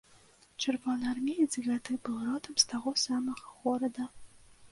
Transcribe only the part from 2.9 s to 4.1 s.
самага горада.